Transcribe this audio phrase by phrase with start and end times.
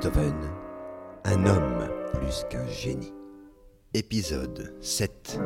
[0.00, 0.50] Beethoven,
[1.24, 3.12] un homme plus qu'un génie.
[3.92, 5.38] Épisode 7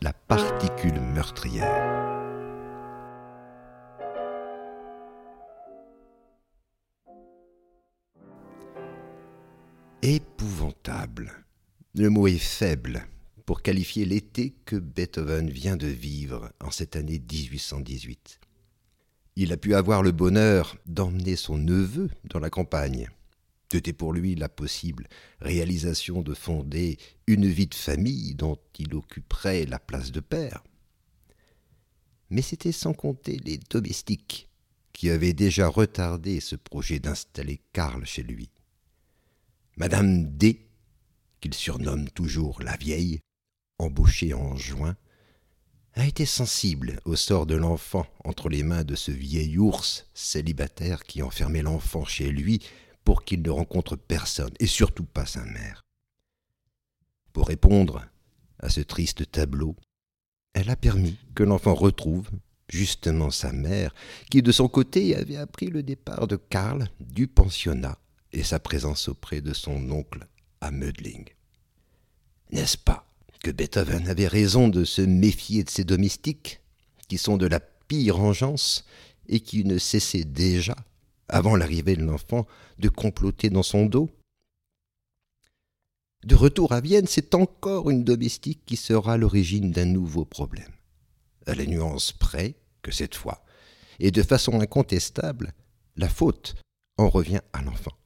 [0.00, 2.16] La particule meurtrière.
[10.00, 11.30] Épouvantable.
[11.94, 13.06] Le mot est faible
[13.44, 18.40] pour qualifier l'été que Beethoven vient de vivre en cette année 1818.
[19.36, 23.10] Il a pu avoir le bonheur d'emmener son neveu dans la campagne.
[23.70, 25.08] C'était pour lui la possible
[25.40, 26.96] réalisation de fonder
[27.26, 30.64] une vie de famille dont il occuperait la place de père.
[32.30, 34.48] Mais c'était sans compter les domestiques
[34.94, 38.48] qui avaient déjà retardé ce projet d'installer Karl chez lui.
[39.76, 40.70] Madame D,
[41.40, 43.20] qu'il surnomme toujours la vieille,
[43.78, 44.96] embauchée en juin,
[45.96, 51.02] a été sensible au sort de l'enfant entre les mains de ce vieil ours célibataire
[51.02, 52.60] qui enfermait l'enfant chez lui
[53.02, 55.82] pour qu'il ne rencontre personne, et surtout pas sa mère.
[57.32, 58.04] Pour répondre
[58.58, 59.76] à ce triste tableau,
[60.54, 62.28] elle a permis que l'enfant retrouve
[62.68, 63.94] justement sa mère,
[64.30, 67.98] qui de son côté avait appris le départ de Karl du pensionnat
[68.32, 70.26] et sa présence auprès de son oncle
[70.60, 71.26] à Mödling.
[72.50, 73.06] N'est-ce pas
[73.42, 76.60] que Beethoven avait raison de se méfier de ses domestiques,
[77.08, 78.84] qui sont de la pire engeance
[79.28, 80.76] et qui ne cessaient déjà,
[81.28, 82.46] avant l'arrivée de l'enfant,
[82.78, 84.10] de comploter dans son dos.
[86.24, 90.72] De retour à Vienne, c'est encore une domestique qui sera l'origine d'un nouveau problème.
[91.46, 93.44] À la nuance près que cette fois,
[94.00, 95.52] et de façon incontestable,
[95.96, 96.56] la faute
[96.98, 97.96] en revient à l'enfant.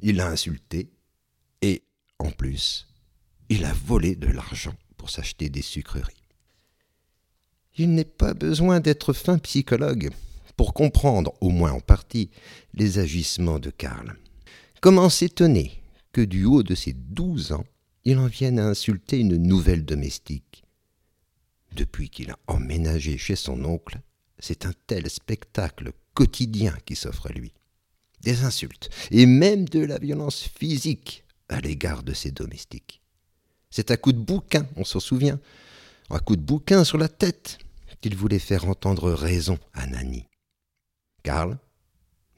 [0.00, 0.92] Il l'a insulté,
[1.62, 1.84] et,
[2.18, 2.89] en plus,
[3.50, 6.14] il a volé de l'argent pour s'acheter des sucreries.
[7.76, 10.10] Il n'est pas besoin d'être fin psychologue
[10.56, 12.30] pour comprendre, au moins en partie,
[12.74, 14.16] les agissements de Karl.
[14.80, 15.82] Comment s'étonner
[16.12, 17.64] que du haut de ses douze ans,
[18.04, 20.62] il en vienne à insulter une nouvelle domestique?
[21.74, 24.00] Depuis qu'il a emménagé chez son oncle,
[24.38, 27.52] c'est un tel spectacle quotidien qui s'offre à lui.
[28.20, 32.99] Des insultes, et même de la violence physique à l'égard de ses domestiques.
[33.70, 35.38] C'est à coup de bouquin, on s'en souvient,
[36.10, 37.58] à coup de bouquin sur la tête
[38.00, 40.26] qu'il voulait faire entendre raison à Nanny.
[41.22, 41.56] Karl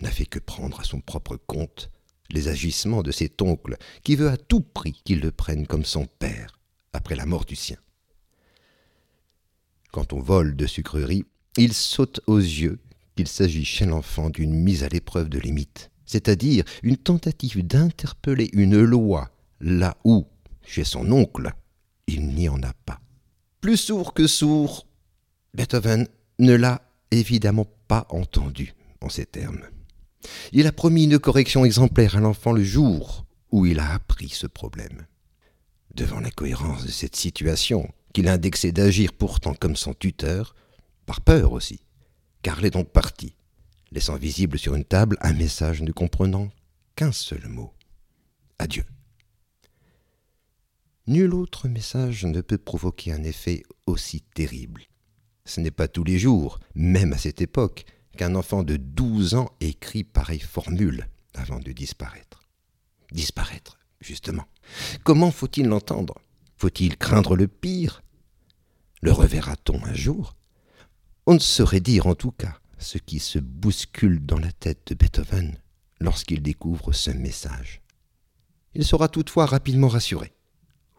[0.01, 1.91] n'a fait que prendre à son propre compte
[2.31, 6.07] les agissements de cet oncle qui veut à tout prix qu'il le prenne comme son
[6.07, 6.61] père
[6.93, 7.79] après la mort du sien.
[9.91, 11.25] Quand on vole de sucreries,
[11.57, 12.81] il saute aux yeux
[13.17, 18.83] qu'il s'agit chez l'enfant d'une mise à l'épreuve de limite, c'est-à-dire une tentative d'interpeller une
[18.83, 20.27] loi là où
[20.65, 21.53] chez son oncle,
[22.07, 23.01] il n'y en a pas.
[23.61, 24.87] Plus sourd que sourd,
[25.55, 26.09] Beethoven
[26.39, 29.65] ne l'a évidemment pas entendu en ces termes.
[30.53, 34.47] Il a promis une correction exemplaire à l'enfant le jour où il a appris ce
[34.47, 35.07] problème.
[35.95, 40.55] Devant l'incohérence de cette situation, qu'il indexait d'agir pourtant comme son tuteur,
[41.07, 41.81] par peur aussi,
[42.43, 43.35] Karl est donc parti,
[43.91, 46.51] laissant visible sur une table un message ne comprenant
[46.97, 47.73] qu'un seul mot.
[48.59, 48.85] Adieu.
[51.09, 54.83] Nul autre message ne peut provoquer un effet aussi terrible.
[55.45, 57.85] Ce n'est pas tous les jours, même à cette époque,
[58.17, 62.45] qu'un enfant de douze ans écrit pareille formule avant de disparaître.
[63.11, 64.45] Disparaître, justement.
[65.03, 66.15] Comment faut-il l'entendre?
[66.57, 68.05] Faut-il craindre le pire?
[69.01, 70.37] Le reverra-t-on un jour?
[71.27, 74.95] On ne saurait dire en tout cas ce qui se bouscule dans la tête de
[74.95, 75.57] Beethoven
[75.99, 77.83] lorsqu'il découvre ce message.
[78.75, 80.33] Il sera toutefois rapidement rassuré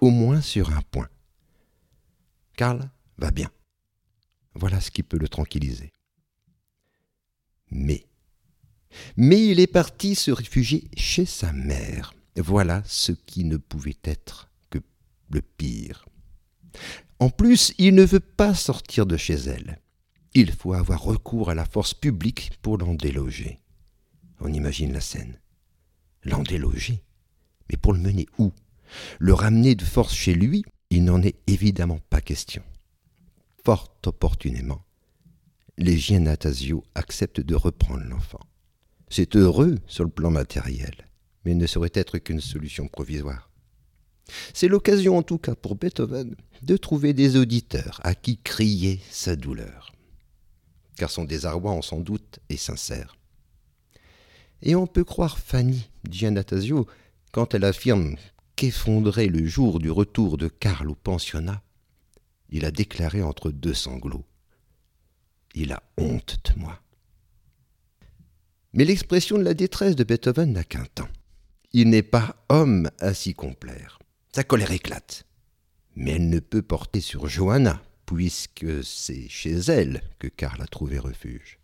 [0.04, 1.08] au moins sur un point.
[2.58, 3.50] Karl va bien.
[4.54, 5.94] Voilà ce qui peut le tranquilliser.
[7.72, 8.06] Mais,
[9.16, 12.14] mais il est parti se réfugier chez sa mère.
[12.36, 14.80] Voilà ce qui ne pouvait être que
[15.30, 16.06] le pire.
[17.20, 19.80] En plus, il ne veut pas sortir de chez elle.
[20.34, 23.62] Il faut avoir recours à la force publique pour l'en déloger.
[24.42, 25.40] On imagine la scène.
[26.24, 27.02] L'en déloger
[27.70, 28.52] Mais pour le mener où?
[29.20, 32.64] Le ramener de force chez lui, il n'en est évidemment pas question.
[33.66, 34.82] Fort opportunément,
[35.78, 38.42] les Giannatasio acceptent de reprendre l'enfant.
[39.10, 40.96] C'est heureux sur le plan matériel,
[41.46, 43.50] mais ne saurait être qu'une solution provisoire.
[44.54, 49.36] C'est l'occasion en tout cas pour Beethoven de trouver des auditeurs à qui crier sa
[49.36, 49.94] douleur.
[50.96, 53.16] Car son désarroi en sans doute est sincère.
[54.62, 56.88] Et on peut croire Fanny Giannatasio
[57.32, 58.16] quand elle affirme
[58.56, 61.62] qu'effondré le jour du retour de Karl au pensionnat,
[62.50, 64.26] il a déclaré entre deux sanglots.
[65.56, 66.80] Il a honte de moi.
[68.74, 71.10] Mais l'expression de la détresse de Beethoven n'a qu'un temps.
[71.74, 74.00] Il n'est pas homme à s'y complaire.
[74.34, 75.26] Sa colère éclate.
[75.96, 80.98] Mais elle ne peut porter sur Johanna, puisque c'est chez elle que Karl a trouvé
[80.98, 81.60] refuge.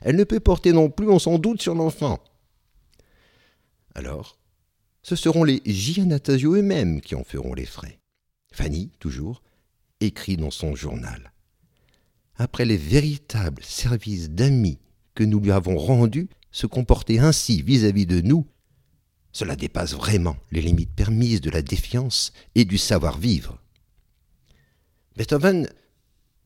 [0.00, 2.22] Elle ne peut porter non plus, on s'en doute, sur l'enfant.
[3.94, 4.39] Alors,
[5.02, 7.98] ce seront les Giannatasio eux-mêmes qui en feront les frais.
[8.52, 9.42] Fanny, toujours,
[10.00, 11.32] écrit dans son journal.
[12.36, 14.78] Après les véritables services d'amis
[15.14, 18.46] que nous lui avons rendus, se comporter ainsi vis-à-vis de nous,
[19.32, 23.60] cela dépasse vraiment les limites permises de la défiance et du savoir-vivre.
[25.16, 25.68] Beethoven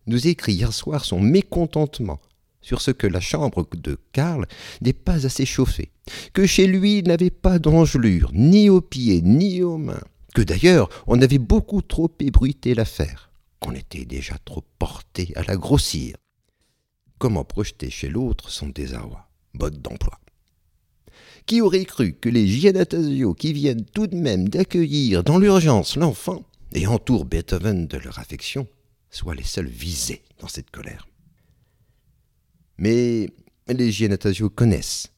[0.06, 2.20] nous écrit hier soir son mécontentement
[2.64, 4.46] sur ce que la chambre de Karl
[4.80, 5.90] n'est pas assez chauffée,
[6.32, 10.02] que chez lui il n'avait pas d'engelure, ni aux pieds, ni aux mains,
[10.34, 13.30] que d'ailleurs on avait beaucoup trop ébruité l'affaire,
[13.60, 16.16] qu'on était déjà trop porté à la grossir.
[17.18, 19.28] Comment projeter chez l'autre son désarroi?
[19.52, 20.18] Botte d'emploi.
[21.46, 26.42] Qui aurait cru que les Giannatasio qui viennent tout de même d'accueillir dans l'urgence l'enfant
[26.72, 28.66] et entourent Beethoven de leur affection
[29.10, 31.06] soient les seuls visés dans cette colère?
[32.78, 33.30] Mais
[33.68, 35.08] les Giannatasio connaissent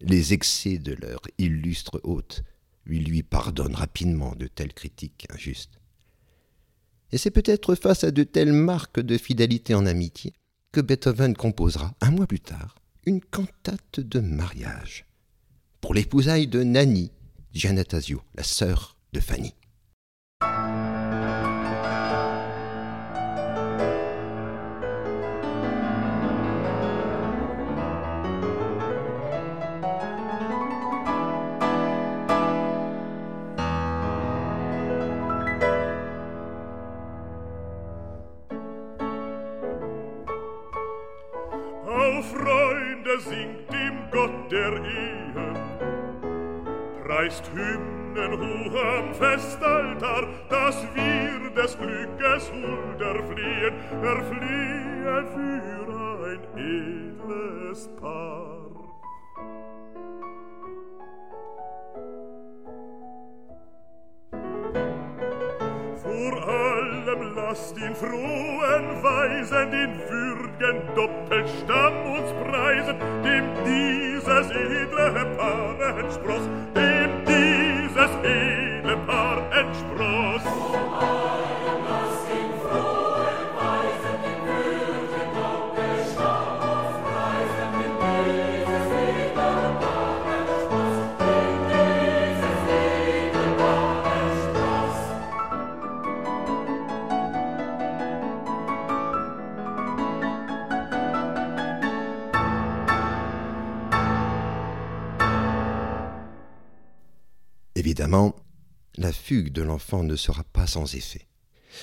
[0.00, 2.42] les excès de leur illustre hôte,
[2.86, 5.80] ils lui pardonnent rapidement de telles critiques injustes.
[7.12, 10.34] Et c'est peut-être face à de telles marques de fidélité en amitié
[10.72, 12.76] que Beethoven composera, un mois plus tard,
[13.06, 15.06] une cantate de mariage
[15.84, 17.12] pour l'épousaille de Nanny,
[17.52, 19.54] Giannatasio, la sœur de Fanny.
[47.34, 58.54] ist Hymnen hohem Festaltar, dass wir des Glückes Huld fliehen, erfliehen für ein edles Paar.
[65.96, 75.98] Vor allem lasst ihn frohen Weisen, den würdgen Doppelstamm uns preisen, dem dieses edle Paar
[75.98, 76.48] entspross,
[78.04, 81.03] des Ehepaar entspross.
[109.24, 111.26] Fugue de l'enfant ne sera pas sans effet.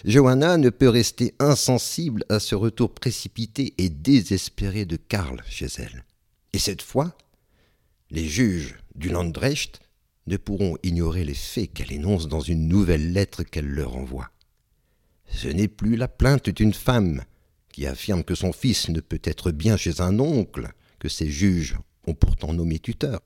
[0.05, 6.05] Johanna ne peut rester insensible à ce retour précipité et désespéré de Karl chez elle.
[6.53, 7.17] Et cette fois,
[8.11, 9.79] les juges du Landrecht
[10.27, 14.29] ne pourront ignorer les faits qu'elle énonce dans une nouvelle lettre qu'elle leur envoie.
[15.25, 17.23] Ce n'est plus la plainte d'une femme
[17.73, 21.75] qui affirme que son fils ne peut être bien chez un oncle que ces juges
[22.05, 23.19] ont pourtant nommé tuteur.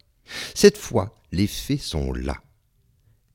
[0.53, 2.41] Cette fois, les faits sont là.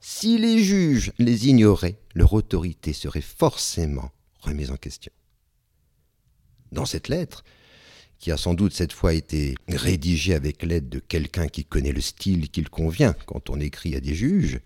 [0.00, 5.12] Si les juges les ignoraient, leur autorité serait forcément remise en question.
[6.73, 7.45] Dans cette lettre,
[8.19, 12.00] qui a sans doute cette fois été rédigée avec l'aide de quelqu'un qui connaît le
[12.00, 14.61] style qu'il convient quand on écrit à des juges,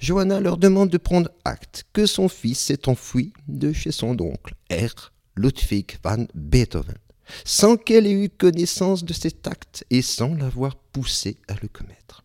[0.00, 4.54] Johanna leur demande de prendre acte que son fils s'est enfui de chez son oncle,
[4.70, 5.12] R.
[5.36, 6.96] Ludwig van Beethoven,
[7.44, 12.24] sans qu'elle ait eu connaissance de cet acte et sans l'avoir poussé à le commettre.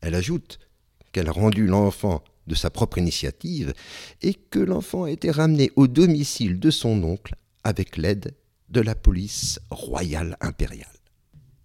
[0.00, 0.58] Elle ajoute
[1.16, 3.72] qu'elle a rendu l'enfant de sa propre initiative
[4.20, 8.34] et que l'enfant a été ramené au domicile de son oncle avec l'aide
[8.68, 10.86] de la police royale impériale.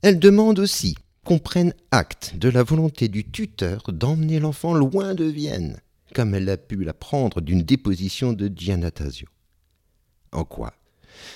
[0.04, 5.26] Elle demande aussi qu'on prenne acte de la volonté du tuteur d'emmener l'enfant loin de
[5.26, 5.82] Vienne,
[6.16, 9.28] comme elle a pu l'apprendre d'une déposition de Giannatasio.
[10.32, 10.72] En quoi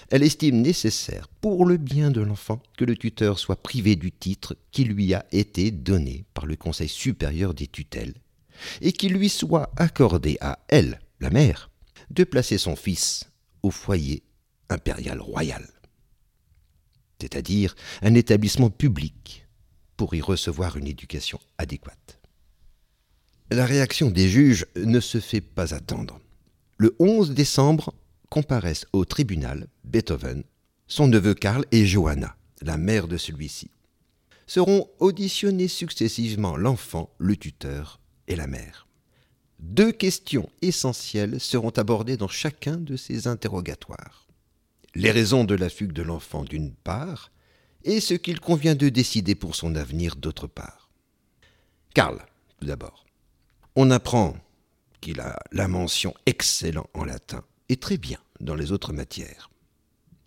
[0.09, 4.55] elle estime nécessaire, pour le bien de l'enfant, que le tuteur soit privé du titre
[4.71, 8.15] qui lui a été donné par le Conseil supérieur des tutelles,
[8.81, 11.69] et qu'il lui soit accordé à elle, la mère,
[12.09, 13.29] de placer son fils
[13.63, 14.23] au foyer
[14.69, 15.67] impérial royal,
[17.19, 19.47] c'est-à-dire un établissement public
[19.97, 22.19] pour y recevoir une éducation adéquate.
[23.51, 26.19] La réaction des juges ne se fait pas attendre.
[26.77, 27.93] Le 11 décembre,
[28.29, 30.43] comparaissent au tribunal Beethoven,
[30.87, 33.69] son neveu Karl et Johanna, la mère de celui-ci.
[34.47, 38.87] Seront auditionnés successivement l'enfant, le tuteur et la mère.
[39.59, 44.27] Deux questions essentielles seront abordées dans chacun de ces interrogatoires.
[44.93, 47.31] Les raisons de la fugue de l'enfant d'une part,
[47.83, 50.89] et ce qu'il convient de décider pour son avenir d'autre part.
[51.93, 52.23] Karl,
[52.59, 53.05] tout d'abord.
[53.75, 54.35] On apprend
[55.01, 59.49] qu'il a la mention excellent en latin et très bien dans les autres matières.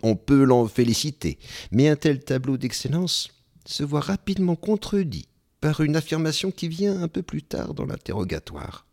[0.03, 1.39] On peut l'en féliciter,
[1.71, 3.31] mais un tel tableau d'excellence
[3.67, 5.29] se voit rapidement contredit
[5.61, 8.87] par une affirmation qui vient un peu plus tard dans l'interrogatoire.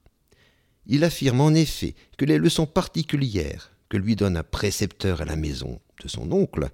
[0.87, 5.35] Il affirme en effet que les leçons particulières que lui donne un précepteur à la
[5.35, 6.69] maison de son oncle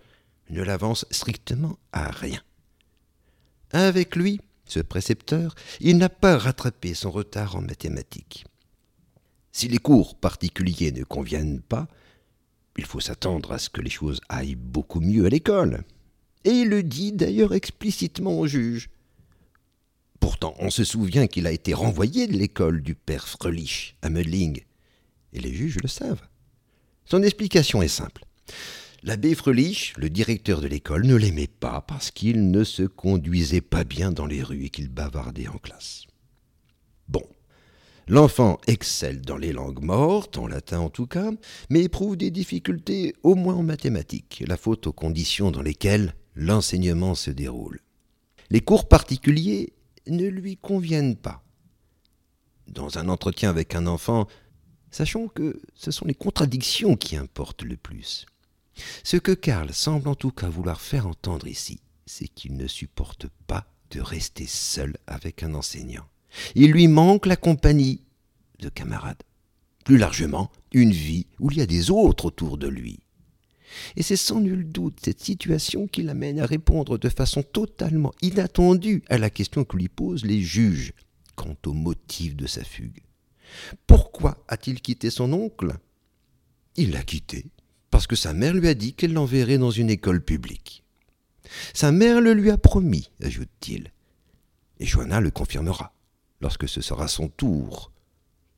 [0.49, 2.41] ne l'avancent strictement à rien.
[3.71, 8.45] Avec lui, ce précepteur, il n'a pas rattrapé son retard en mathématiques.
[9.51, 11.88] Si les cours particuliers ne conviennent pas,
[12.77, 15.84] il faut s'attendre à ce que les choses aillent beaucoup mieux à l'école.
[16.46, 18.89] Et il le dit d'ailleurs explicitement au juge.
[20.20, 24.63] Pourtant, on se souvient qu'il a été renvoyé de l'école du père Frelich à Mödling,
[25.34, 26.27] et les juges le savent.
[27.05, 28.24] Son explication est simple.
[29.03, 33.84] L'abbé Frelich, le directeur de l'école, ne l'aimait pas parce qu'il ne se conduisait pas
[33.84, 36.05] bien dans les rues et qu'il bavardait en classe.
[37.08, 37.24] Bon,
[38.08, 41.31] L'enfant excelle dans les langues mortes, en latin en tout cas,
[41.70, 47.15] mais éprouve des difficultés au moins en mathématiques, la faute aux conditions dans lesquelles l'enseignement
[47.15, 47.79] se déroule.
[48.50, 49.74] Les cours particuliers
[50.08, 51.43] ne lui conviennent pas.
[52.67, 54.27] Dans un entretien avec un enfant,
[54.91, 58.25] sachons que ce sont les contradictions qui importent le plus.
[59.03, 63.27] Ce que Karl semble en tout cas vouloir faire entendre ici, c'est qu'il ne supporte
[63.48, 66.11] pas de rester seul avec un enseignant.
[66.55, 68.01] Il lui manque la compagnie
[68.59, 69.23] de camarades.
[69.83, 73.00] Plus largement, une vie où il y a des autres autour de lui.
[73.95, 79.03] Et c'est sans nul doute cette situation qui l'amène à répondre de façon totalement inattendue
[79.09, 80.93] à la question que lui posent les juges
[81.35, 83.00] quant au motif de sa fugue.
[83.88, 85.77] Pourquoi a-t-il quitté son oncle?
[86.75, 87.45] Il l'a quitté
[87.89, 90.83] parce que sa mère lui a dit qu'elle l'enverrait dans une école publique.
[91.73, 93.91] Sa mère le lui a promis, ajoute-t-il,
[94.79, 95.93] et Joanna le confirmera
[96.41, 97.91] lorsque ce sera son tour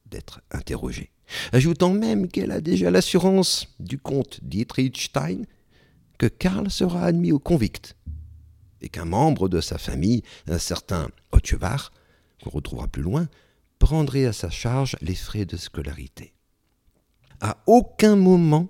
[0.06, 1.12] d'être interrogée,
[1.52, 5.44] ajoutant même qu'elle a déjà l'assurance du comte Dietrich Stein
[6.18, 7.96] que Karl sera admis au convict
[8.82, 11.92] et qu'un membre de sa famille, un certain Otchevar,
[12.44, 13.28] qu'on retrouvera plus loin,
[13.80, 16.34] prendrait à sa charge les frais de scolarité.
[17.42, 18.70] À aucun moment,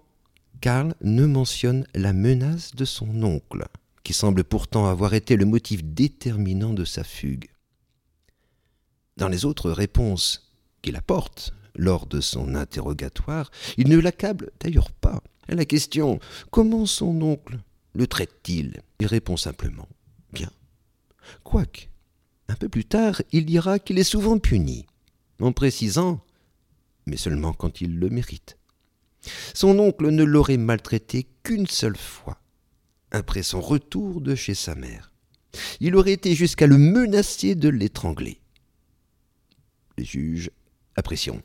[0.62, 3.66] Karl ne mentionne la menace de son oncle,
[4.04, 7.50] qui semble pourtant avoir été le motif déterminant de sa fugue.
[9.18, 10.52] Dans les autres réponses
[10.82, 16.20] qu'il apporte lors de son interrogatoire, il ne l'accable d'ailleurs pas à la question
[16.52, 17.60] comment son oncle
[17.94, 18.82] le traite-t-il?
[19.00, 19.88] Il répond simplement
[20.32, 20.50] bien.
[21.44, 21.82] Quoique,
[22.48, 24.88] un peu plus tard, il dira qu'il est souvent puni,
[25.40, 26.24] en précisant
[27.06, 28.58] mais seulement quand il le mérite.
[29.54, 32.40] Son oncle ne l'aurait maltraité qu'une seule fois,
[33.12, 35.12] après son retour de chez sa mère.
[35.80, 38.42] Il aurait été jusqu'à le menacer de l'étrangler
[39.98, 40.52] les juges
[40.96, 41.42] apprécieront.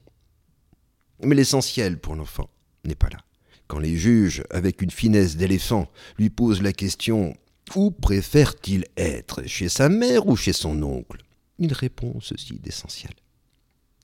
[1.23, 2.49] Mais l'essentiel pour l'enfant
[2.85, 3.19] n'est pas là.
[3.67, 5.89] Quand les juges, avec une finesse d'éléphant,
[6.19, 7.37] lui posent la question
[7.75, 11.23] Où préfère-t-il être Chez sa mère ou chez son oncle?
[11.59, 13.13] Il répond ceci d'essentiel.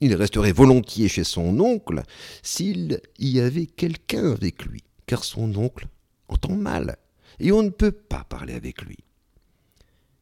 [0.01, 2.03] Il resterait volontiers chez son oncle
[2.43, 5.87] s'il y avait quelqu'un avec lui, car son oncle
[6.27, 6.97] entend mal,
[7.39, 8.97] et on ne peut pas parler avec lui.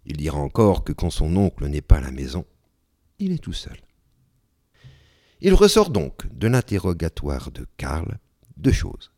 [0.06, 2.46] Il dira encore que quand son oncle n'est pas à la maison,
[3.20, 3.78] il est tout seul.
[5.46, 8.18] Il ressort donc de l'interrogatoire de Karl
[8.56, 9.12] deux choses.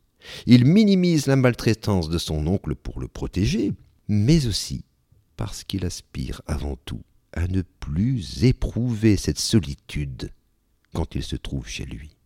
[0.48, 3.74] Il minimise la maltraitance de son oncle pour le protéger,
[4.08, 4.86] mais aussi
[5.38, 10.32] parce qu'il aspire avant tout à ne plus éprouver cette solitude
[10.96, 12.18] quand il se trouve chez lui.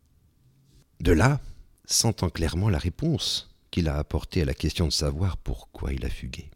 [1.02, 1.42] De là
[1.84, 6.10] s'entend clairement la réponse qu'il a apportée à la question de savoir pourquoi il a
[6.10, 6.50] fugué.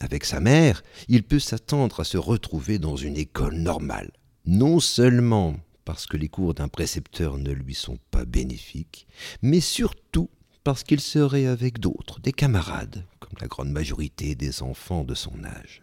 [0.00, 4.12] Avec sa mère, il peut s'attendre à se retrouver dans une école normale,
[4.46, 9.06] non seulement parce que les cours d'un précepteur ne lui sont pas bénéfiques,
[9.40, 10.28] mais surtout
[10.64, 15.44] parce qu'il serait avec d'autres, des camarades, comme la grande majorité des enfants de son
[15.44, 15.82] âge.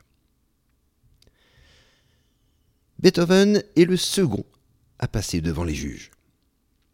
[2.99, 4.45] Beethoven est le second
[4.99, 6.11] à passer devant les juges.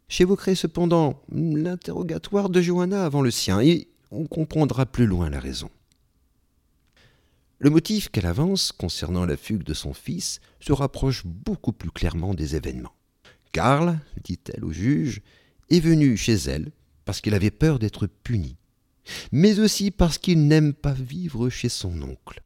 [0.08, 5.70] J'évoquerai cependant l'interrogatoire de Johanna avant le sien, et on comprendra plus loin la raison.
[7.58, 12.34] Le motif qu'elle avance concernant la fugue de son fils se rapproche beaucoup plus clairement
[12.34, 12.94] des événements.
[13.52, 15.22] Karl, dit-elle au juge,
[15.70, 16.72] est venu chez elle
[17.04, 18.56] parce qu'il avait peur d'être puni,
[19.32, 22.42] mais aussi parce qu'il n'aime pas vivre chez son oncle.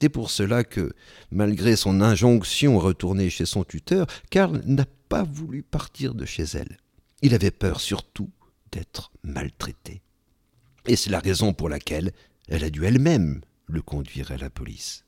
[0.00, 0.92] C'est pour cela que,
[1.30, 6.44] malgré son injonction à retourner chez son tuteur, Karl n'a pas voulu partir de chez
[6.54, 6.76] elle.
[7.22, 8.30] Il avait peur surtout
[8.72, 10.02] d'être maltraité.
[10.86, 12.12] Et c'est la raison pour laquelle
[12.48, 15.04] elle a dû elle-même le conduire à la police.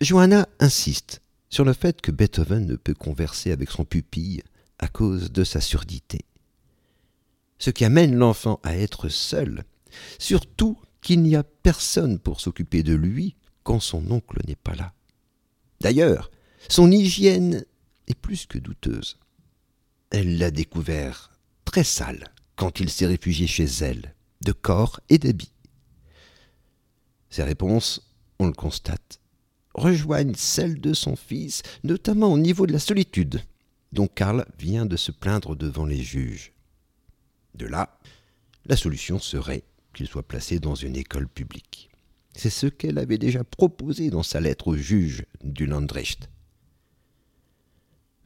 [0.00, 1.20] Johanna insiste
[1.52, 4.42] sur le fait que Beethoven ne peut converser avec son pupille
[4.78, 6.24] à cause de sa surdité.
[7.58, 9.64] Ce qui amène l'enfant à être seul,
[10.18, 14.94] surtout qu'il n'y a personne pour s'occuper de lui quand son oncle n'est pas là.
[15.82, 16.30] D'ailleurs,
[16.70, 17.66] son hygiène
[18.06, 19.18] est plus que douteuse.
[20.10, 21.32] Elle l'a découvert
[21.66, 25.52] très sale quand il s'est réfugié chez elle, de corps et d'habits.
[27.28, 29.20] Ses réponses, on le constate,
[29.74, 33.42] rejoignent celles de son fils, notamment au niveau de la solitude,
[33.92, 36.52] dont Karl vient de se plaindre devant les juges.
[37.54, 37.98] De là,
[38.66, 39.64] la solution serait
[39.94, 41.90] qu'il soit placé dans une école publique.
[42.34, 46.30] C'est ce qu'elle avait déjà proposé dans sa lettre au juge du Landrecht.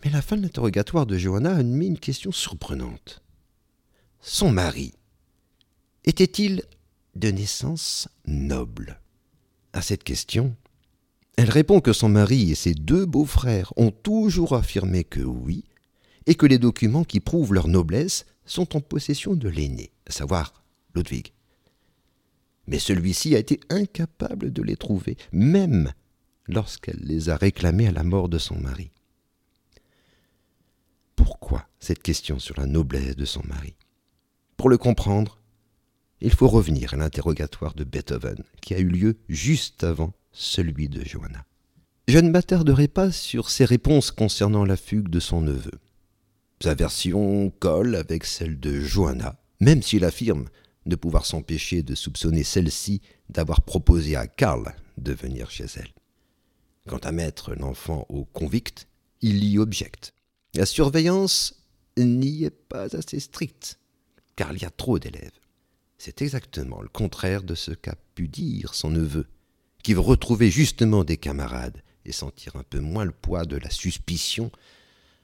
[0.05, 3.23] Mais la fin de l'interrogatoire de Johanna admet une question surprenante.
[4.21, 4.93] Son mari
[6.05, 6.63] était-il
[7.17, 9.01] de naissance noble?
[9.73, 10.55] À cette question,
[11.37, 15.65] elle répond que son mari et ses deux beaux-frères ont toujours affirmé que oui,
[16.27, 20.65] et que les documents qui prouvent leur noblesse sont en possession de l'aîné, à savoir
[20.95, 21.33] Ludwig.
[22.67, 25.93] Mais celui-ci a été incapable de les trouver, même
[26.49, 28.91] lorsqu'elle les a réclamés à la mort de son mari.
[31.15, 33.75] Pourquoi cette question sur la noblesse de son mari?
[34.57, 35.39] Pour le comprendre,
[36.21, 41.03] il faut revenir à l'interrogatoire de Beethoven, qui a eu lieu juste avant celui de
[41.03, 41.45] Johanna.
[42.09, 45.73] Je ne m'attarderai pas sur ses réponses concernant la fugue de son neveu.
[46.63, 50.47] Sa version colle avec celle de Johanna, même s'il affirme
[50.85, 55.93] ne pouvoir s'empêcher de soupçonner celle-ci d'avoir proposé à Karl de venir chez elle.
[56.87, 58.87] Quant à mettre l'enfant au convict,
[59.23, 60.15] il y objecte.
[60.55, 61.55] La surveillance
[61.99, 63.81] n'y est pas assez stricte,
[64.37, 65.41] car il y a trop d'élèves.
[65.99, 69.27] C'est exactement le contraire de ce qu'a pu dire son neveu,
[69.87, 73.71] qui veut retrouver justement des camarades et sentir un peu moins le poids de la
[73.71, 74.51] suspicion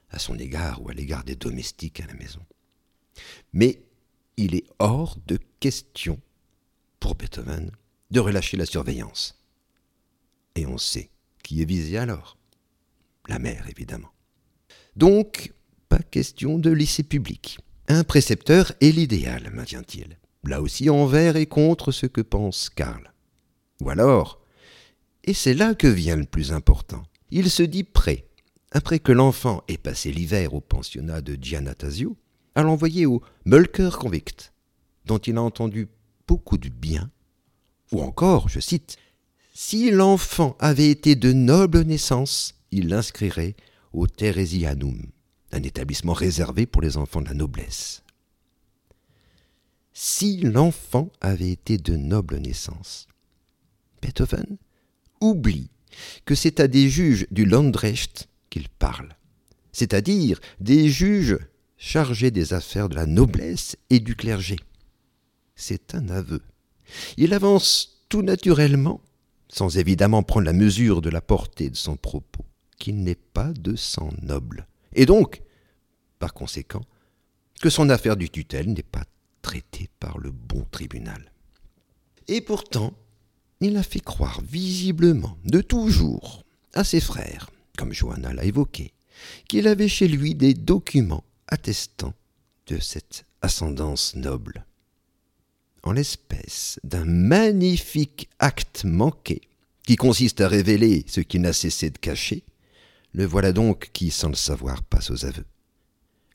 [0.09, 2.39] à son égard ou à l'égard des domestiques à la maison.
[3.51, 3.83] Mais
[4.37, 6.17] il est hors de question
[7.01, 7.71] pour Beethoven
[8.11, 9.37] de relâcher la surveillance.
[10.55, 11.09] Et on sait
[11.43, 12.37] qui est visé alors.
[13.27, 14.13] La mère, évidemment.
[14.95, 15.51] Donc,
[15.89, 17.59] pas question de lycée public.
[17.89, 20.17] Un précepteur est l'idéal, maintient-il.
[20.45, 23.11] Là aussi envers et contre ce que pense Karl.
[23.81, 24.39] Ou alors,
[25.23, 28.27] et c'est là que vient le plus important, il se dit prêt,
[28.71, 32.17] après que l'enfant ait passé l'hiver au pensionnat de Giannatasio,
[32.55, 34.53] à l'envoyer au Mulker Convict,
[35.05, 35.87] dont il a entendu
[36.27, 37.09] beaucoup de bien,
[37.91, 38.97] ou encore, je cite,
[39.53, 43.55] Si l'enfant avait été de noble naissance, il l'inscrirait
[43.93, 45.11] au Theresianum,
[45.51, 48.03] un établissement réservé pour les enfants de la noblesse.
[49.93, 53.07] Si l'enfant avait été de noble naissance.
[54.01, 54.57] Beethoven
[55.23, 55.69] oublie
[56.25, 59.15] que c'est à des juges du Landrecht qu'il parle,
[59.71, 61.37] c'est-à-dire des juges
[61.77, 64.57] chargé des affaires de la noblesse et du clergé.
[65.55, 66.41] C'est un aveu.
[67.17, 69.01] Il avance tout naturellement,
[69.49, 72.45] sans évidemment prendre la mesure de la portée de son propos,
[72.77, 75.41] qu'il n'est pas de sang noble, et donc,
[76.19, 76.83] par conséquent,
[77.61, 79.05] que son affaire du tutelle n'est pas
[79.41, 81.31] traitée par le bon tribunal.
[82.27, 82.93] Et pourtant,
[83.63, 88.93] il a fait croire visiblement, de toujours, à ses frères, comme Johanna l'a évoqué,
[89.47, 92.13] qu'il avait chez lui des documents attestant
[92.67, 94.65] de cette ascendance noble.
[95.83, 99.41] En l'espèce d'un magnifique acte manqué,
[99.85, 102.43] qui consiste à révéler ce qu'il n'a cessé de cacher,
[103.13, 105.45] le voilà donc qui, sans le savoir, passe aux aveux.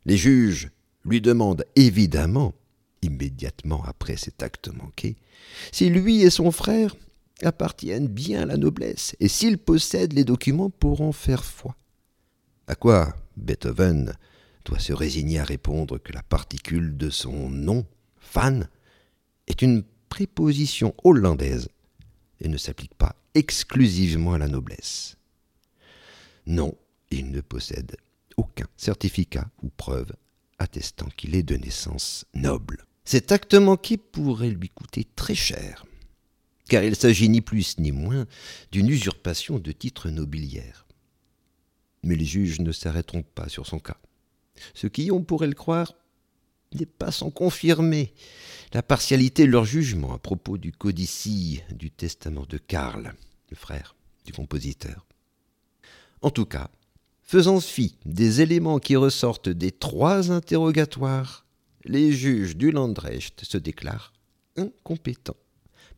[0.05, 0.71] Les juges
[1.05, 2.55] lui demandent évidemment,
[3.03, 5.17] immédiatement après cet acte manqué,
[5.73, 6.95] si lui et son frère
[7.43, 11.77] appartiennent bien à la noblesse et s'ils possèdent les documents pour en faire foi.
[12.67, 14.15] À quoi Beethoven
[14.65, 17.87] doit se résigner à répondre que la particule de son nom,
[18.19, 18.69] fan,
[19.47, 21.69] est une préposition hollandaise
[22.41, 25.17] et ne s'applique pas exclusivement à la noblesse.
[26.47, 26.75] Non,
[27.11, 27.97] il ne possède
[28.37, 30.13] aucun certificat ou preuve
[30.59, 32.85] attestant qu'il est de naissance noble.
[33.05, 35.87] Cet acte manqué pourrait lui coûter très cher,
[36.69, 38.27] car il s'agit ni plus ni moins
[38.71, 40.87] d'une usurpation de titres nobiliaires.
[42.03, 43.97] Mais les juges ne s'arrêteront pas sur son cas.
[44.75, 45.95] Ce qui, on pourrait le croire,
[46.75, 48.13] n'est pas sans confirmer
[48.73, 53.15] la partialité de leur jugement à propos du codicille du testament de Karl,
[53.51, 55.07] le frère du compositeur.
[56.21, 56.71] En tout cas,
[57.23, 61.47] faisant fi des éléments qui ressortent des trois interrogatoires,
[61.85, 64.13] les juges du Landrecht se déclarent
[64.57, 65.37] incompétents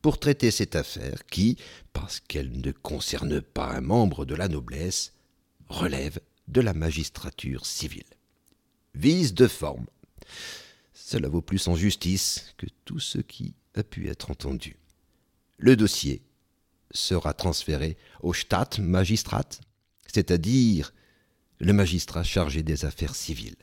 [0.03, 1.57] pour traiter cette affaire qui,
[1.93, 5.13] parce qu'elle ne concerne pas un membre de la noblesse,
[5.69, 8.03] relève de la magistrature civile.
[8.95, 9.87] Vise de forme.
[10.95, 14.77] Cela vaut plus en justice que tout ce qui a pu être entendu.
[15.59, 16.23] Le dossier
[16.93, 19.49] sera transféré au Stadtmagistrat,
[20.07, 20.93] c'est-à-dire
[21.59, 23.57] le magistrat chargé des affaires civiles.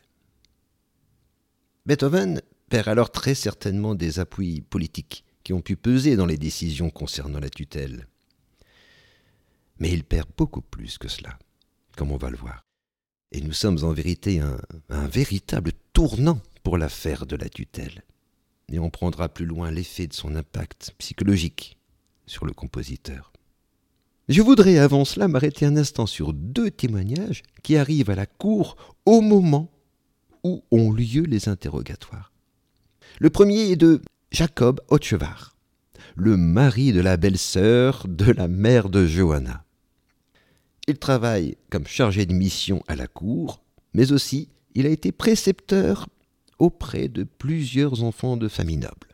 [1.86, 6.90] Beethoven perd alors très certainement des appuis politiques qui ont pu peser dans les décisions
[6.90, 8.06] concernant la tutelle.
[9.80, 11.40] Mais il perd beaucoup plus que cela,
[11.96, 12.66] comme on va le voir.
[13.32, 18.04] Et nous sommes en vérité un, un véritable tournant pour l'affaire de la tutelle.
[18.70, 21.78] Et on prendra plus loin l'effet de son impact psychologique
[22.26, 23.32] sur le compositeur.
[24.28, 28.76] Je voudrais avant cela m'arrêter un instant sur deux témoignages qui arrivent à la cour
[29.06, 29.72] au moment
[30.44, 32.34] où ont lieu les interrogatoires.
[33.22, 35.56] Le premier est de Jacob Hotchevar,
[36.16, 39.64] le mari de la belle-sœur de la mère de Johanna.
[40.88, 43.64] Il travaille comme chargé de mission à la cour,
[43.94, 46.08] mais aussi il a été précepteur
[46.60, 49.08] auprès de plusieurs enfants de familles nobles.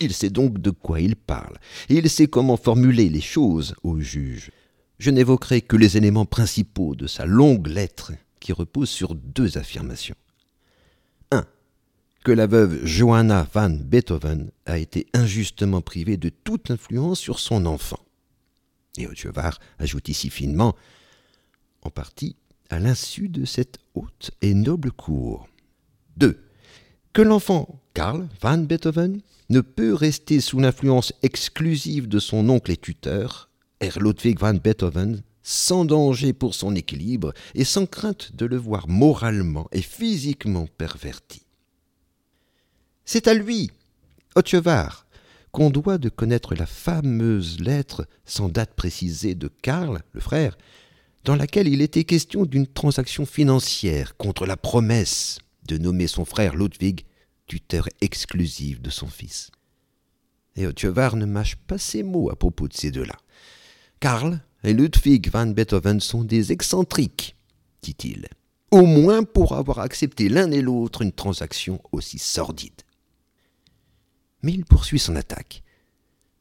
[0.00, 1.56] Il sait donc de quoi il parle,
[1.88, 4.50] et il sait comment formuler les choses au juge.
[4.98, 10.16] Je n'évoquerai que les éléments principaux de sa longue lettre qui repose sur deux affirmations.
[12.20, 12.24] 1.
[12.24, 17.66] Que la veuve Johanna van Beethoven a été injustement privée de toute influence sur son
[17.66, 18.00] enfant.
[18.96, 20.74] Et Otchevar ajoute ici finement,
[21.82, 22.36] en partie
[22.70, 25.48] à l'insu de cette haute et noble cour.
[26.16, 26.48] 2
[27.18, 32.76] que l'enfant Karl van Beethoven ne peut rester sous l'influence exclusive de son oncle et
[32.76, 33.50] tuteur,
[33.80, 38.86] Herr Ludwig van Beethoven, sans danger pour son équilibre et sans crainte de le voir
[38.86, 41.42] moralement et physiquement perverti.
[43.10, 43.70] C'est à lui,
[44.34, 45.06] Otchevar,
[45.50, 50.58] qu'on doit de connaître la fameuse lettre sans date précisée de Karl, le frère,
[51.24, 56.54] dans laquelle il était question d'une transaction financière contre la promesse de nommer son frère
[56.54, 57.06] Ludwig
[57.46, 59.52] tuteur exclusif de son fils.
[60.56, 63.16] Et Otchevar ne mâche pas ses mots à propos de ces deux-là.
[64.00, 67.36] Karl et Ludwig van Beethoven sont des excentriques,
[67.80, 68.28] dit-il,
[68.70, 72.82] au moins pour avoir accepté l'un et l'autre une transaction aussi sordide.
[74.42, 75.62] Mais il poursuit son attaque,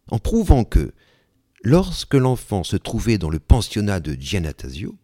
[0.09, 0.93] en prouvant que,
[1.63, 4.95] lorsque l'enfant se trouvait dans le pensionnat de Giannatasio,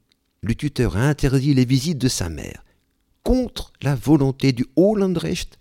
[0.42, 2.64] le tuteur a interdit les visites de sa mère,
[3.24, 5.58] contre la volonté du Hollandrecht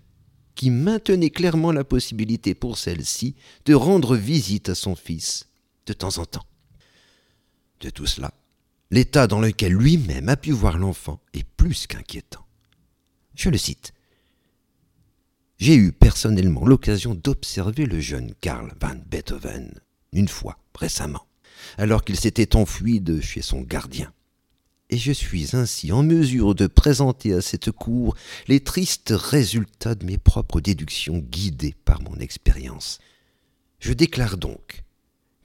[0.54, 5.48] qui maintenait clairement la possibilité pour celle-ci de rendre visite à son fils
[5.86, 6.46] de temps en temps.
[7.80, 8.34] De tout cela,
[8.90, 12.44] l'état dans lequel lui-même a pu voir l'enfant est plus qu'inquiétant.
[13.34, 13.94] Je le cite.
[15.62, 19.72] J'ai eu personnellement l'occasion d'observer le jeune Karl van Beethoven,
[20.12, 21.24] une fois récemment,
[21.78, 24.12] alors qu'il s'était enfui de chez son gardien
[24.90, 28.16] et je suis ainsi en mesure de présenter à cette cour
[28.48, 32.98] les tristes résultats de mes propres déductions guidées par mon expérience.
[33.78, 34.82] Je déclare donc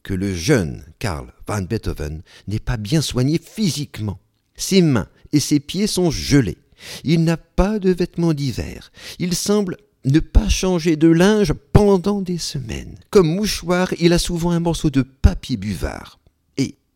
[0.02, 4.20] que le jeune Karl van Beethoven n'est pas bien soigné physiquement.
[4.56, 6.58] Ses mains et ses pieds sont gelés.
[7.04, 8.92] Il n'a pas de vêtements d'hiver.
[9.20, 9.78] Il semble
[10.08, 12.96] ne pas changer de linge pendant des semaines.
[13.10, 16.20] Comme mouchoir, il a souvent un morceau de papier buvard.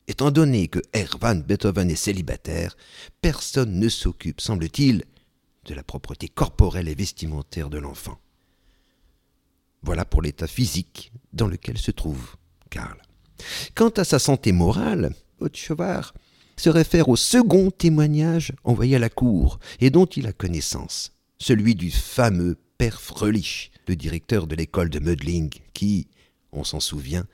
[0.08, 2.76] Étant donné que Hermann Beethoven est célibataire,
[3.21, 5.06] personne ne s'occupe, semble-t-il,
[5.63, 8.19] de la propreté corporelle et vestimentaire de l'enfant.
[9.84, 12.36] Voilà pour l'état physique dans lequel se trouve
[12.69, 13.02] Karl.
[13.74, 16.13] Quant à sa santé morale, Otchevar
[16.58, 21.74] se réfère au second témoignage envoyé à la cour et dont il a connaissance, celui
[21.74, 26.07] du fameux père Fröhlich, le directeur de l'école de Mödling, qui,
[26.51, 27.27] on s'en souvient,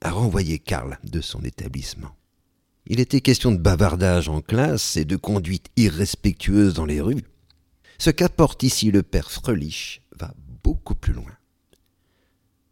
[0.00, 2.16] a renvoyé Karl de son établissement.
[2.88, 7.22] Il était question de bavardage en classe et de conduite irrespectueuse dans les rues.
[7.98, 11.30] Ce qu'apporte ici le père Fröhlich va beaucoup plus loin.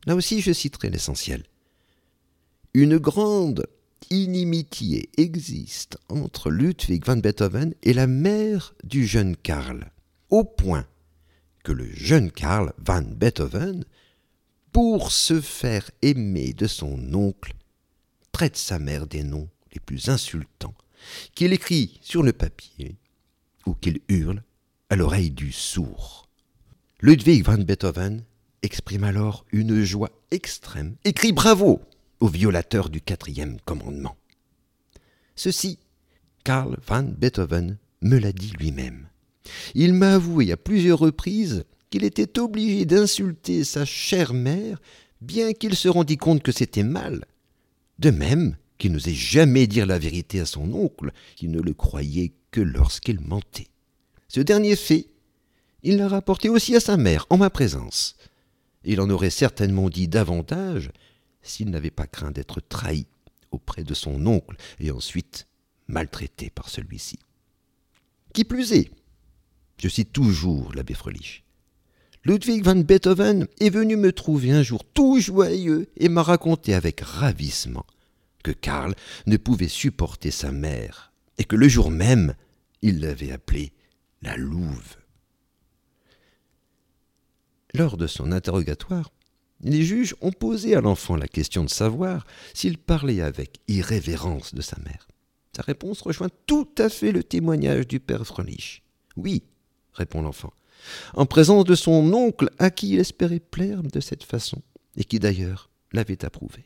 [0.05, 1.45] Là aussi, je citerai l'essentiel.
[2.75, 3.69] Une grande
[4.11, 9.93] inimitié existe entre Ludwig van Beethoven et la mère du jeune Karl,
[10.29, 10.89] au point
[11.63, 13.85] que le jeune Karl van Beethoven
[14.73, 17.55] pour se faire aimer de son oncle,
[18.33, 20.75] traite sa mère des noms les plus insultants,
[21.35, 22.97] qu'il écrit sur le papier
[23.67, 24.43] ou qu'il hurle
[24.89, 26.29] à l'oreille du sourd.
[27.01, 28.25] Ludwig van Beethoven
[28.63, 31.81] exprime alors une joie extrême et crie bravo
[32.21, 34.17] au violateur du quatrième commandement.
[35.35, 35.79] Ceci,
[36.45, 39.10] Karl van Beethoven me l'a dit lui-même.
[39.75, 44.81] Il m'a avoué à plusieurs reprises qu'il était obligé d'insulter sa chère mère,
[45.21, 47.25] bien qu'il se rendît compte que c'était mal.
[47.99, 52.33] De même qu'il n'osait jamais dire la vérité à son oncle, qui ne le croyait
[52.51, 53.69] que lorsqu'il mentait.
[54.29, 55.09] Ce dernier fait,
[55.83, 58.17] il l'a rapporté aussi à sa mère, en ma présence.
[58.85, 60.91] Il en aurait certainement dit davantage
[61.43, 63.07] s'il n'avait pas craint d'être trahi
[63.51, 65.47] auprès de son oncle et ensuite
[65.89, 67.19] maltraité par celui-ci.
[68.33, 68.91] Qui plus est,
[69.81, 71.45] je cite toujours l'abbé Frelich,
[72.25, 77.01] Ludwig van Beethoven est venu me trouver un jour tout joyeux et m'a raconté avec
[77.01, 77.87] ravissement
[78.43, 78.95] que Karl
[79.27, 82.35] ne pouvait supporter sa mère et que le jour même,
[82.83, 83.73] il l'avait appelée
[84.21, 84.97] la louve.
[87.73, 89.11] Lors de son interrogatoire,
[89.63, 94.61] les juges ont posé à l'enfant la question de savoir s'il parlait avec irrévérence de
[94.61, 95.09] sa mère.
[95.57, 98.83] Sa réponse rejoint tout à fait le témoignage du père Frelich.
[99.17, 99.43] Oui,
[99.95, 100.53] répond l'enfant,
[101.15, 104.63] en présence de son oncle à qui il espérait plaire de cette façon,
[104.97, 106.65] et qui d'ailleurs l'avait approuvé.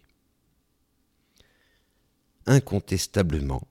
[2.47, 3.67] Incontestablement,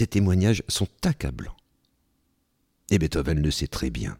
[0.00, 1.56] ces témoignages sont accablants.
[2.90, 4.16] Et Beethoven le sait très bien.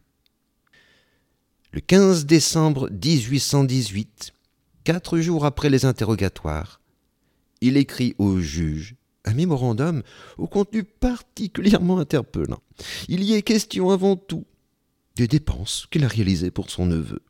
[1.72, 4.34] Le 15 décembre 1818,
[4.84, 6.82] quatre jours après les interrogatoires,
[7.62, 10.02] il écrit au juge un mémorandum
[10.38, 12.62] au contenu particulièrement interpellant.
[13.08, 14.44] Il y est question avant tout
[15.16, 17.20] des dépenses qu'il a réalisées pour son neveu,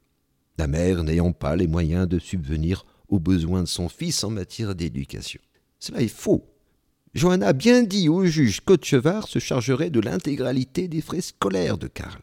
[0.59, 4.75] la mère n'ayant pas les moyens de subvenir aux besoins de son fils en matière
[4.75, 5.41] d'éducation.
[5.79, 6.47] Cela est faux.
[7.15, 11.89] Johanna a bien dit au juge qu'Autechevard se chargerait de l'intégralité des frais scolaires de
[11.89, 12.21] Karl.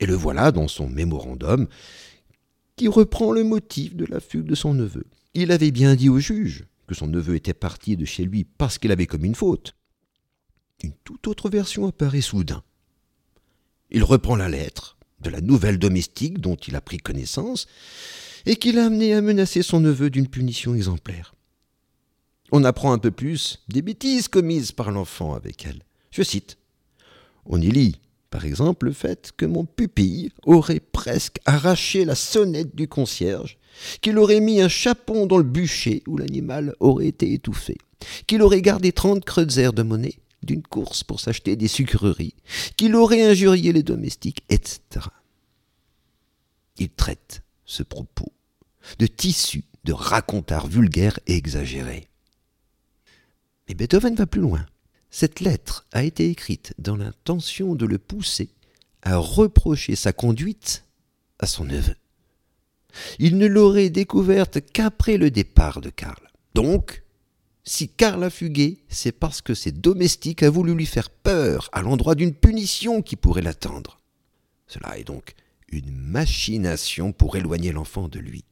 [0.00, 1.68] Et le voilà dans son mémorandum
[2.76, 5.06] qui reprend le motif de la fugue de son neveu.
[5.32, 8.78] Il avait bien dit au juge que son neveu était parti de chez lui parce
[8.78, 9.76] qu'il avait commis une faute.
[10.82, 12.62] Une toute autre version apparaît soudain.
[13.90, 17.66] Il reprend la lettre de la nouvelle domestique dont il a pris connaissance
[18.44, 21.34] et qui l'a amené à menacer son neveu d'une punition exemplaire.
[22.52, 25.82] On apprend un peu plus des bêtises commises par l'enfant avec elle.
[26.10, 26.58] Je cite.
[27.44, 32.74] On y lit, par exemple, le fait que mon pupille aurait presque arraché la sonnette
[32.76, 33.58] du concierge,
[34.00, 37.76] qu'il aurait mis un chapon dans le bûcher où l'animal aurait été étouffé,
[38.26, 42.34] qu'il aurait gardé trente kreutzer de monnaie d'une course pour s'acheter des sucreries,
[42.76, 44.80] qu'il aurait injurié les domestiques, etc.
[46.78, 48.32] Il traite ce propos
[48.98, 52.08] de tissu de racontars vulgaires et exagérés.
[53.68, 54.64] Mais Beethoven va plus loin.
[55.10, 58.50] Cette lettre a été écrite dans l'intention de le pousser
[59.02, 60.84] à reprocher sa conduite
[61.38, 61.94] à son neveu.
[63.18, 66.30] Il ne l'aurait découverte qu'après le départ de Karl.
[66.54, 67.02] Donc,
[67.64, 71.82] si Karl a fugué, c'est parce que ses domestiques a voulu lui faire peur à
[71.82, 74.00] l'endroit d'une punition qui pourrait l'attendre.
[74.66, 75.34] Cela est donc
[75.68, 78.44] une machination pour éloigner l'enfant de lui.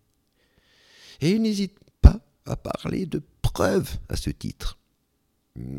[1.21, 4.79] Et il n'hésite pas à parler de preuves à ce titre.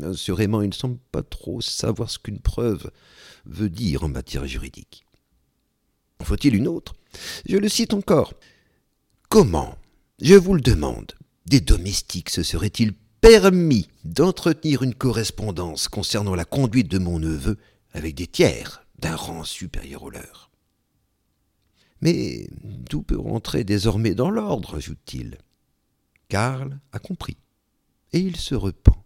[0.02, 2.90] Assurément, il ne semble pas trop savoir ce qu'une preuve
[3.44, 5.04] veut dire en matière juridique.
[6.22, 6.94] Faut-il une autre?
[7.46, 8.32] Je le cite encore.
[9.28, 9.76] Comment,
[10.20, 11.12] je vous le demande,
[11.46, 17.58] des domestiques se seraient-ils permis d'entretenir une correspondance concernant la conduite de mon neveu
[17.92, 20.50] avec des tiers d'un rang supérieur au leur?
[22.00, 22.48] Mais
[22.88, 25.38] tout peut rentrer désormais dans l'ordre, ajoute-t-il.
[26.28, 27.36] Karl a compris,
[28.12, 28.96] et il se repent.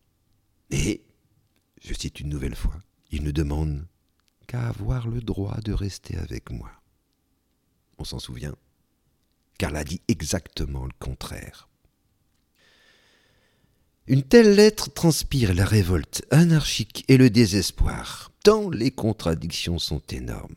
[0.70, 1.02] Et,
[1.82, 2.78] je cite une nouvelle fois,
[3.10, 3.86] il ne demande
[4.46, 6.70] qu'à avoir le droit de rester avec moi.
[7.98, 8.54] On s'en souvient,
[9.60, 11.68] car a dit exactement le contraire.
[14.06, 20.56] Une telle lettre transpire la révolte anarchique et le désespoir, tant les contradictions sont énormes.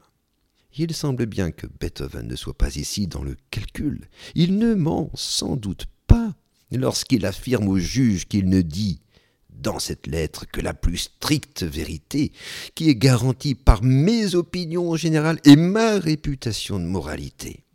[0.77, 4.07] Il semble bien que Beethoven ne soit pas ici dans le calcul.
[4.35, 6.33] Il ne ment sans doute pas
[6.71, 9.01] lorsqu'il affirme au juge qu'il ne dit
[9.49, 12.31] dans cette lettre que la plus stricte vérité,
[12.73, 17.65] qui est garantie par mes opinions en général et ma réputation de moralité.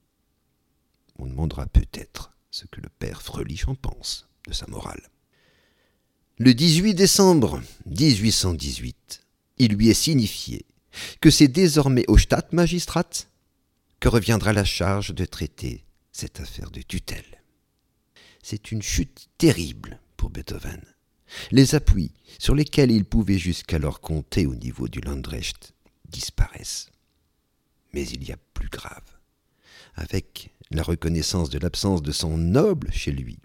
[1.19, 5.11] On demandera peut-être ce que le père Frelich en pense de sa morale.
[6.39, 9.25] Le 18 décembre 1818,
[9.59, 10.65] il lui est signifié
[11.21, 13.11] que c'est désormais au Stadtmagistrat
[14.01, 17.43] que reviendra la charge de traiter cette affaire de tutelle.
[18.43, 20.83] C'est une chute terrible pour Beethoven.
[21.51, 25.75] Les appuis sur lesquels il pouvait jusqu'alors compter au niveau du Landrecht
[26.09, 26.91] disparaissent.
[27.93, 29.05] Mais il y a plus grave.
[29.97, 33.39] Avec la reconnaissance de l'absence de son noble chez lui,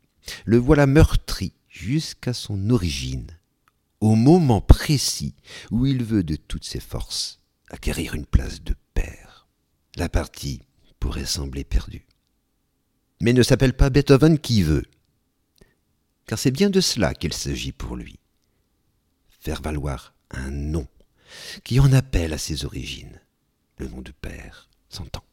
[0.46, 3.28] le voilà meurtri jusqu'à son origine,
[4.00, 5.36] au moment précis
[5.72, 9.48] où il veut de toutes ses forces acquérir une place de père.
[9.96, 10.62] La partie
[11.00, 12.06] pourrait sembler perdue.
[13.22, 14.86] Mais ne s'appelle pas Beethoven qui veut,
[16.28, 18.20] car c'est bien de cela qu'il s'agit pour lui.
[19.30, 20.88] Faire valoir un nom
[21.64, 23.20] qui en appelle à ses origines.
[23.78, 25.24] Le nom de père s'entend.